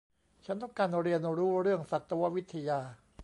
[0.45, 2.79] ฉันต้องการเรียนรู้เรื่องสัตววิทยา